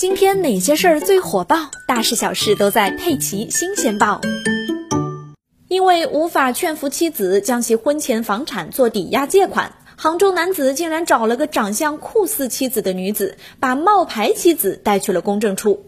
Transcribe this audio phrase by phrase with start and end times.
[0.00, 1.70] 今天哪些事儿最火爆？
[1.86, 4.18] 大事小事都在《佩奇新鲜报》。
[5.68, 15.84] 因为无法劝服妻子将其婚前房产做抵押借款，杭州男子竟然找了个长相酷似妻子的女子，把冒牌妻子带去了公证处。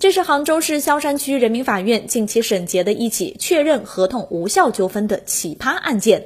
[0.00, 6.24] 这是杭州市萧山区人民法院近期审结的一起确认合同无效纠纷的奇葩案件。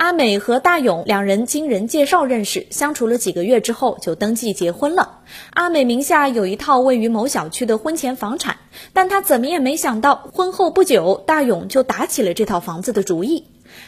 [0.00, 5.18] 阿美和大勇两人经人介绍认识，相处了几个月之后就登记结婚了。
[5.50, 8.56] 阿美名下有一套位于某小区的婚前房产，
[8.94, 13.44] 但她怎么也没想到，婚后不久，大勇就打起了这套房子的主意。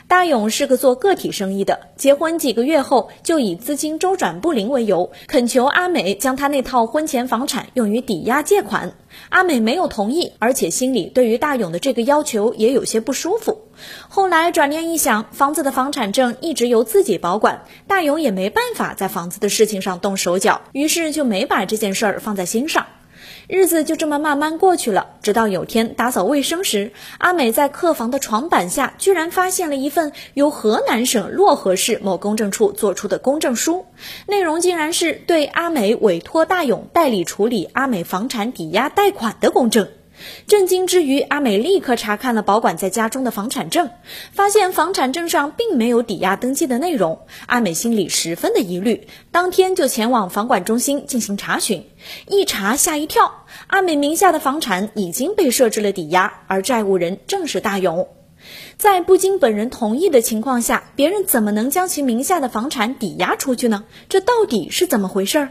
[0.07, 8.95] 大勇是个做个体生意的，结婚几个月后就以资金周转不灵为由，恳求阿美将他那套婚前房产用于抵押借款。
[9.29, 13.63] 阿美没有同意，而且心里对于大勇的这个要求也有些不舒服。
[14.09, 22.87] 后来转念一想，房子的房产证一直由自己保管，大勇也没办法在房子的事情上动手脚，于是就没把这件事儿放在心上。
[23.49, 33.87] 日子就这么慢慢过去了，直到有天打扫卫生时，阿美在客房的床板下居然发现了一份由河南省漯河市某公证处做出的公证书，
[34.27, 39.89] 内容竟然是对阿美委托大勇代理处理阿美房产抵押贷款的公证。
[40.47, 43.91] 震惊之余，阿美立刻查看了保管在家中的房产证，
[44.33, 47.21] 发现房产证上并没有抵押登记的内容。
[47.47, 51.87] 阿美心里十分的疑虑，当天就前往房管中心进行查询。
[52.29, 58.09] 一查吓一跳，阿美名下的房产已经被设置了抵押，而债务人正是大勇。
[58.77, 63.85] 在不经本人同意的情况下，别人怎么能将其名下的房产抵押出去呢？
[64.09, 65.49] 这到底是怎么回事？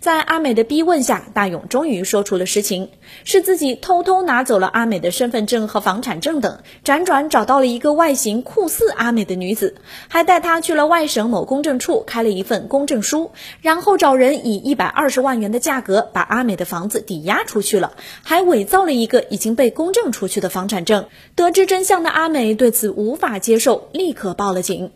[0.00, 2.90] 在阿美的逼问下，大勇终于说出了实情：
[3.24, 9.74] 是自己偷偷拿走了阿美的身份证和房产证等，辗转找到了一个外形酷似阿美的女子，
[10.08, 21.06] 还带她去了外省某公证处开了一份公证书，然后找人以一百二十万元的价格把阿美的房子抵押出去了，还伪造了一个已经被公证出去的房产证。
[21.34, 24.90] 得知真相的阿美对此无法接受，立刻报了警。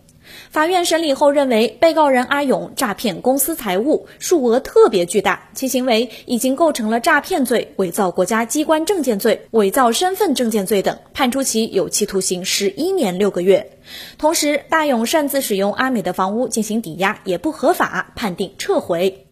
[0.50, 13.78] 法院审理后认为，被告人阿勇诈骗公司财物，数额特别巨大，其行为已经构成了诈骗罪、伪造国家机关证件罪、伪造身份证件罪等，判处其有期徒刑十一年六个月。
[14.18, 19.29] 同时，大勇擅自使用阿美的房屋进行抵押，也不合法，判定撤回。